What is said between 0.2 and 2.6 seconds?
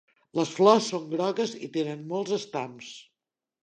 Les flors són grogues i tenen molts